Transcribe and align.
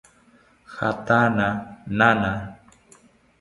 Jatana 0.75 1.47
nana 1.97 2.31